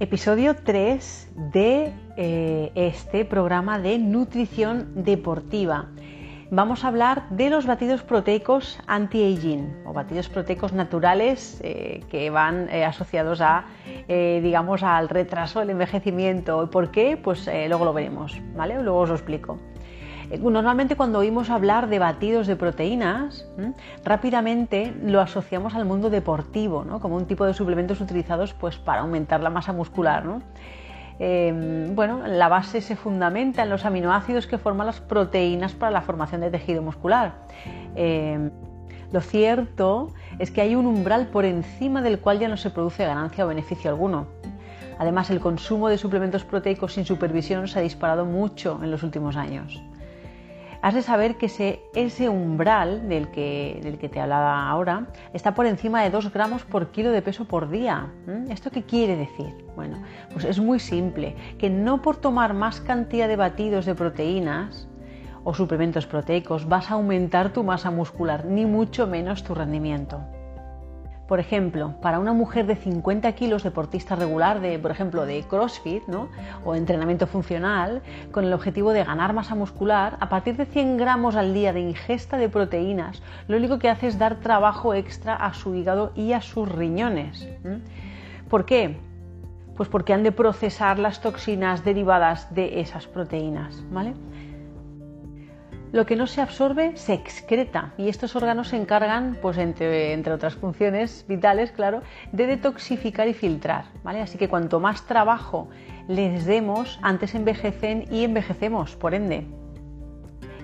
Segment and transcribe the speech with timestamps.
[0.00, 5.86] Episodio 3 de eh, este programa de nutrición deportiva.
[6.52, 12.68] Vamos a hablar de los batidos proteicos anti-aging o batidos proteicos naturales eh, que van
[12.70, 13.64] eh, asociados a,
[14.06, 16.70] digamos, al retraso del envejecimiento.
[16.70, 17.16] ¿Por qué?
[17.16, 18.80] Pues luego lo veremos, ¿vale?
[18.80, 19.58] Luego os lo explico.
[20.36, 23.48] Normalmente cuando oímos hablar de batidos de proteínas,
[24.04, 29.40] rápidamente lo asociamos al mundo deportivo, como un tipo de suplementos utilizados pues, para aumentar
[29.40, 30.24] la masa muscular.
[31.18, 36.02] Em, bueno, la base se fundamenta en los aminoácidos que forman las proteínas para la
[36.02, 37.32] formación de tejido muscular.
[37.96, 38.50] Em,
[39.10, 43.06] lo cierto es que hay un umbral por encima del cual ya no se produce
[43.06, 44.26] ganancia o beneficio alguno.
[44.98, 49.36] Además, el consumo de suplementos proteicos sin supervisión se ha disparado mucho en los últimos
[49.36, 49.87] años
[50.82, 55.66] has de saber que ese, umbral del que, del que, te hablaba ahora está por
[55.66, 58.12] encima de 2 gramos por kilo de peso por día.
[58.48, 59.54] ¿Esto qué quiere decir?
[59.74, 64.88] Bueno, pues es muy simple, que no por tomar más cantidad de batidos de proteínas
[65.44, 70.20] o suplementos proteicos vas a aumentar tu masa muscular, ni mucho menos tu rendimiento.
[71.28, 76.06] Por ejemplo, para una mujer de 50 kilos deportista regular, de, por ejemplo, de CrossFit
[76.08, 76.30] ¿no?
[76.64, 78.00] o entrenamiento funcional,
[78.32, 81.80] con el objetivo de ganar masa muscular, a partir de 100 gramos al día de
[81.80, 86.32] ingesta de proteínas, lo único que hace es dar trabajo extra a su hígado y
[86.32, 87.46] a sus riñones.
[88.48, 88.96] ¿Por qué?
[89.76, 93.84] Pues porque han de procesar las toxinas derivadas de esas proteínas.
[93.92, 94.14] ¿vale?
[95.90, 100.54] Lo que no se absorbe se excreta y estos órganos se encargan, pues entre, otras
[100.54, 103.86] funciones vitales, claro, de detoxificar y filtrar.
[104.02, 104.20] ¿vale?
[104.20, 105.68] Así que cuanto más trabajo
[106.06, 109.46] les demos, antes envejecen y envejecemos, por ende.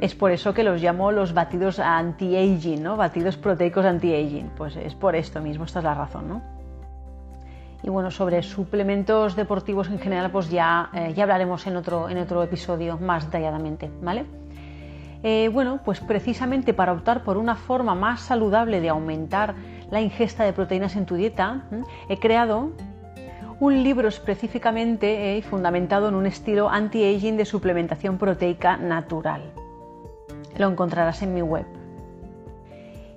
[0.00, 2.96] Es por eso que los llamo los batidos anti-aging, ¿no?
[2.96, 4.50] Batidos proteicos anti-aging.
[4.56, 6.42] Pues es por esto mismo, esta es la razón, ¿no?
[7.82, 12.16] Y bueno, sobre suplementos deportivos en general, pues ya, eh, ya hablaremos en otro, en
[12.16, 14.39] otro episodio más detalladamente, ¿vale?
[15.22, 19.54] Eh, bueno, pues precisamente para optar por una forma más saludable de aumentar
[19.90, 21.64] la ingesta de proteínas en tu dieta,
[22.08, 22.70] he creado
[23.58, 29.42] un libro específicamente eh, fundamentado en un estilo anti-aging de suplementación proteica natural.
[30.56, 31.66] Lo encontrarás en mi web.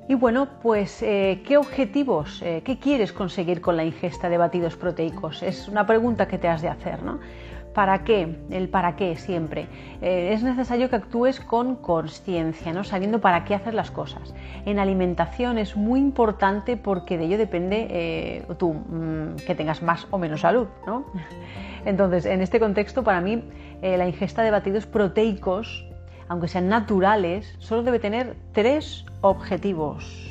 [0.09, 5.41] Y bueno, pues eh, ¿qué objetivos, qué quieres conseguir con la ingesta de batidos proteicos?
[5.41, 7.19] Es una pregunta que te has de hacer, ¿no?
[7.73, 8.35] ¿Para qué?
[8.51, 9.67] El para qué siempre.
[10.01, 12.83] Eh, es necesario que actúes con conciencia, ¿no?
[12.83, 14.33] sabiendo para qué hacer las cosas.
[14.65, 20.07] En alimentación es muy importante porque de ello depende eh, tú mm, que tengas más
[20.11, 20.67] o menos salud.
[20.85, 21.05] ¿no?
[21.85, 23.43] Entonces, en este contexto, para mí,
[23.81, 25.87] eh, la ingesta de batidos proteicos,
[26.27, 30.29] aunque sean naturales, solo debe tener tres objetivos.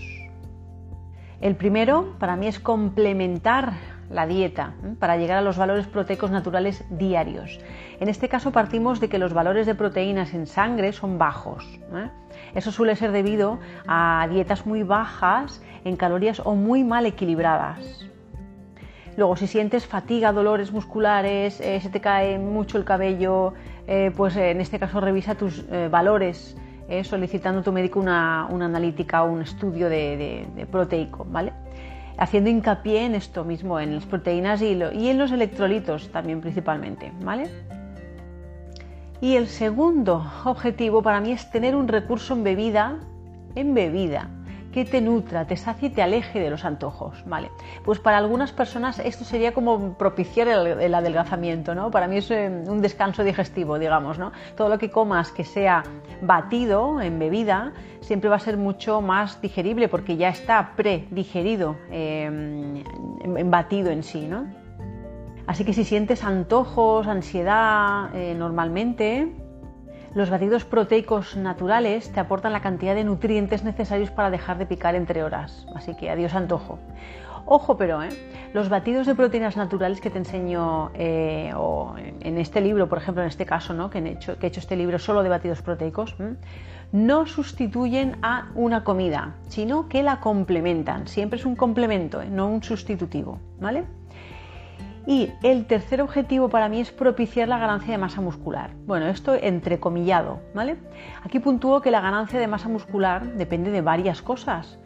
[1.41, 3.73] El primero, para mí, es complementar
[4.13, 7.59] la dieta, para llegar a los valores proteicos naturales diarios.
[7.99, 11.81] En este caso partimos de que los valores de proteínas en sangre son bajos.
[12.55, 18.07] Eso suele ser debido a dietas muy bajas en calorías o muy mal equilibradas.
[19.17, 23.53] Luego, si sientes fatiga, dolores musculares, eh, se te cae mucho el cabello,
[23.87, 26.57] eh, pues en este caso revisa tus eh, valores
[27.05, 31.55] solicitando a tu médico una, analítica o un estudio de, de proteico, ¿vale?
[32.17, 37.51] Haciendo hincapié en esto mismo, en las proteínas y, en los electrolitos también principalmente, ¿vale?
[39.21, 42.99] Y el segundo objetivo para mí es tener un recurso en bebida,
[43.55, 44.29] en bebida,
[44.73, 47.51] que te nutra, te sacie y te aleje de los antojos, ¿vale?
[47.85, 51.91] Pues para algunas personas esto sería como propiciar el, adelgazamiento, ¿no?
[51.91, 54.33] Para mí es eh, un descanso digestivo, digamos, ¿no?
[54.57, 55.83] Todo lo que comas que sea
[56.23, 62.83] batido en bebida siempre va a ser mucho más digerible porque ya está predigerido, eh,
[63.45, 64.63] batido en sí, ¿no?
[65.47, 69.33] Así que si sientes antojos, ansiedad eh, normalmente,
[70.15, 74.95] los batidos proteicos naturales te aportan la cantidad de nutrientes necesarios para dejar de picar
[74.95, 76.79] entre horas, así que adiós antojo.
[77.45, 78.11] Ojo pero, ¿eh?
[78.53, 83.23] los batidos de proteínas naturales que te enseño eh, o en este libro, por ejemplo,
[83.23, 83.91] en este caso, ¿no?
[83.91, 86.15] que, he hecho, que he hecho este libro solo de batidos proteicos,
[86.93, 91.09] no sustituyen a una comida, sino que la complementan.
[91.09, 92.29] Siempre es un complemento, ¿eh?
[92.31, 93.41] no un sustitutivo.
[93.59, 93.85] ¿vale?
[95.07, 98.71] Y el tercer objetivo para mí es propiciar la ganancia de masa muscular.
[98.87, 100.77] Bueno, esto entrecomillado, ¿vale?
[101.25, 104.79] Aquí puntúo que la ganancia de masa muscular depende de varias cosas.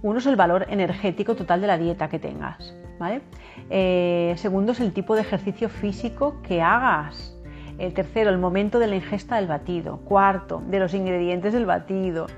[0.00, 3.20] Uno es el valor energético total de la dieta que tengas, ¿vale?
[3.68, 7.36] Eh, segundo es el tipo de ejercicio físico que hagas.
[7.82, 9.96] El tercero, el momento de la ingesta del batido.
[10.04, 12.28] Cuarto, de los ingredientes del batido.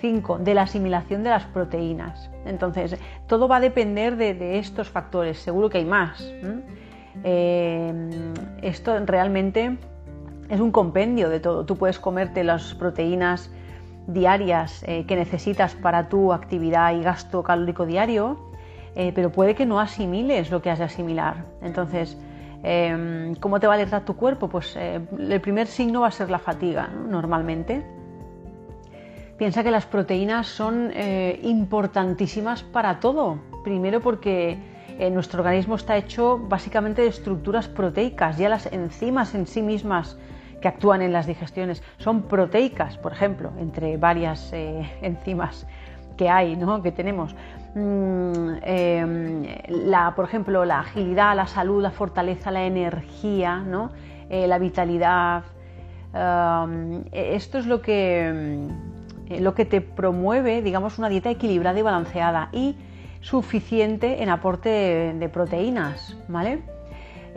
[0.00, 2.30] Cinco, de la asimilación de las proteínas.
[2.46, 6.32] Entonces, todo va a depender de, estos factores, seguro que hay más.
[7.24, 7.92] Eh,
[8.62, 9.76] esto realmente
[10.48, 11.66] es un compendio de todo.
[11.66, 13.50] Tú puedes comerte las proteínas
[14.06, 18.38] diarias eh, que necesitas para tu actividad y gasto calórico diario,
[18.94, 21.44] eh, pero puede que no asimiles lo que has de asimilar.
[21.60, 22.16] Entonces,
[22.62, 24.48] em, ¿cómo te va a alertar tu cuerpo?
[24.48, 27.84] Pues el primer signo va a ser la fatiga, normalmente.
[29.38, 30.92] Piensa que las proteínas son
[31.42, 33.38] importantísimas para todo.
[33.62, 34.58] Primero porque
[34.98, 40.16] eh, nuestro organismo está hecho básicamente de estructuras proteicas, ya las enzimas en sí mismas
[40.62, 45.66] que actúan en las digestiones son proteicas, por ejemplo, entre varias eh, enzimas
[46.16, 46.82] que hay, ¿no?
[46.82, 47.36] que tenemos.
[47.76, 53.90] Mm, em, la, por ejemplo, la agilidad, la salud, la fortaleza, la energía, ¿no?
[54.30, 55.44] Eh, la vitalidad.
[56.14, 58.66] Em, esto es lo que,
[59.40, 62.48] lo que te promueve, digamos, una dieta equilibrada y balanceada.
[62.52, 62.76] Y
[63.20, 66.62] suficiente en aporte de, proteínas, ¿vale?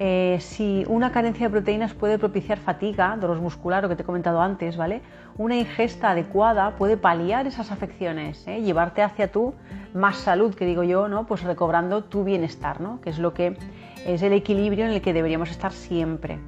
[0.01, 4.05] Eh, si una carencia de proteínas puede propiciar fatiga, dolor muscular, lo que te he
[4.05, 5.01] comentado antes, ¿vale?
[5.37, 8.61] Una ingesta adecuada puede paliar esas afecciones, ¿eh?
[8.61, 9.55] llevarte hacia tu
[9.93, 11.25] más salud, que digo yo, ¿no?
[11.25, 13.01] Pues recobrando tu bienestar, ¿no?
[13.01, 13.57] Que es lo que
[14.05, 16.39] es el equilibrio en el que deberíamos estar siempre.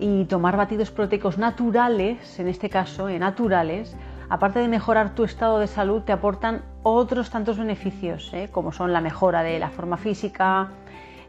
[0.00, 3.96] Y tomar batidos proteicos naturales, en este caso, eh, naturales,
[4.28, 9.00] aparte de mejorar tu estado de salud, te aportan otros tantos beneficios, como son la
[9.00, 10.72] mejora de la forma física,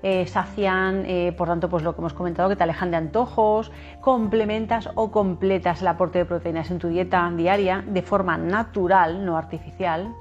[0.03, 3.71] eh, sacian, eh, por tanto, pues lo que hemos comentado, que te alejan de antojos,
[4.01, 9.37] complementas o completas el aporte de proteínas en tu dieta diaria de forma natural, no
[9.37, 10.13] artificial.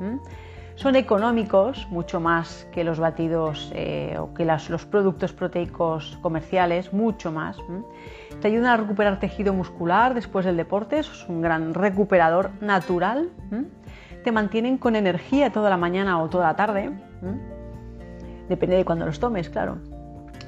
[0.76, 3.72] Son económicos, mucho más que los batidos
[4.18, 7.58] o que los productos proteicos comerciales, mucho más.
[8.40, 13.30] Te ayudan a recuperar tejido muscular después del deporte, es un gran recuperador natural.
[14.24, 16.92] Te mantienen con energía toda la mañana o toda la tarde.
[18.48, 19.78] Depende de cuándo los tomes, claro.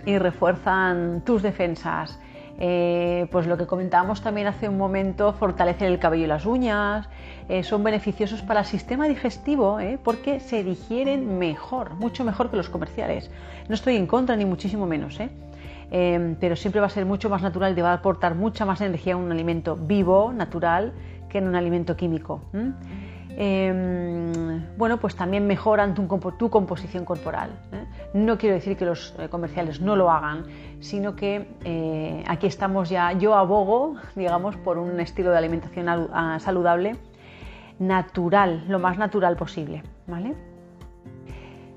[0.07, 2.19] Y refuerzan tus defensas.
[2.59, 7.09] Eh, pues lo que comentábamos también hace un momento, fortalecen el cabello y las uñas,
[7.49, 12.57] eh, son beneficiosos para el sistema digestivo eh, porque se digieren mejor, mucho mejor que
[12.57, 13.31] los comerciales.
[13.69, 15.19] No estoy en contra ni muchísimo menos,
[15.91, 18.65] Em, pero siempre va a ser mucho más natural y te va a aportar mucha
[18.65, 20.93] más energía en un alimento vivo, natural,
[21.29, 22.41] que en un alimento químico.
[23.37, 26.07] Em, bueno, pues también mejoran tu,
[26.51, 27.51] composición corporal.
[27.73, 27.85] ¿eh?
[28.15, 30.47] No quiero decir que los eh, comerciales no lo hagan,
[30.81, 35.87] sino que eh, aquí estamos ya, yo abogo, digamos, por un estilo de alimentación
[36.39, 36.97] saludable,
[37.79, 39.83] natural, lo más natural posible.
[40.07, 40.35] ¿vale?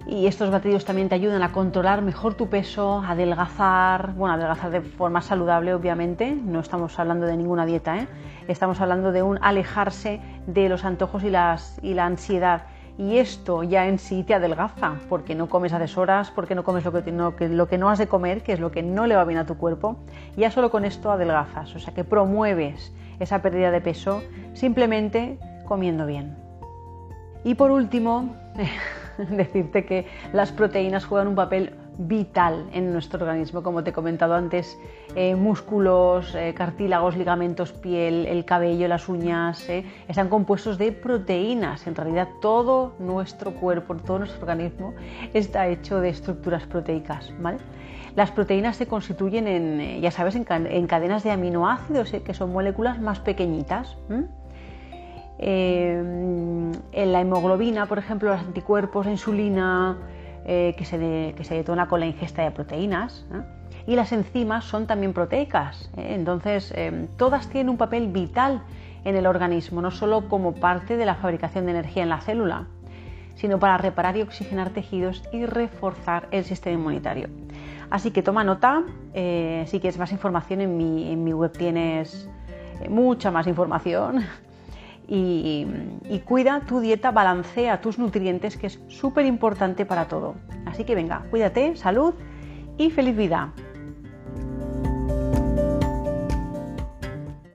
[0.08, 4.82] y estos batidos también te ayudan a controlar mejor tu peso, adelgazar, bueno, adelgazar de
[4.82, 8.08] forma saludable obviamente, no estamos hablando de ninguna dieta,
[8.48, 12.64] estamos hablando de un alejarse de los antojos y, las, y la ansiedad.
[12.98, 16.84] Y esto ya en sí te adelgaza, porque no comes a deshoras, porque no comes
[16.84, 19.16] lo que, no, lo que no has de comer, que es lo que no le
[19.16, 19.98] va bien a tu cuerpo.
[20.36, 24.24] Ya solo con esto adelgazas, o sea que promueves esa pérdida de peso
[24.54, 26.36] simplemente comiendo bien.
[27.44, 28.36] Y por último,
[29.30, 34.36] decirte que las proteínas juegan un papel vital en nuestro organismo, como te he comentado
[34.36, 34.78] antes,
[35.16, 41.88] eh, músculos, eh, cartílagos, ligamentos, piel, el cabello, las uñas, eh, están compuestos de proteínas.
[41.88, 44.94] En realidad todo nuestro cuerpo, todo nuestro organismo
[45.34, 47.34] está hecho de estructuras proteicas.
[48.16, 50.44] Las proteínas se constituyen en, ya sabes, en,
[50.88, 53.96] cadenas de aminoácidos, que son moléculas más pequeñitas.
[55.40, 59.98] Em, en la hemoglobina, por ejemplo, los anticuerpos, la insulina,
[60.50, 63.26] eh, que, se detona con la ingesta de proteínas.
[63.86, 65.92] Y las enzimas son también proteicas.
[65.98, 66.14] ¿eh?
[66.16, 68.64] Entonces, em, todas tienen un papel vital
[69.04, 72.68] en el organismo, no solo como parte de la fabricación de energía en la célula,
[73.36, 77.28] sino para reparar y oxigenar tejidos y reforzar el sistema inmunitario.
[77.90, 82.30] Así que toma nota, eh, si quieres más información en mi, en mi web tienes
[82.90, 84.24] mucha más información
[85.08, 85.66] y,
[86.26, 90.36] cuida tu dieta, balancea tus nutrientes, que es súper importante para todo.
[90.66, 92.14] Así que venga, cuídate, salud
[92.78, 93.54] y feliz vida.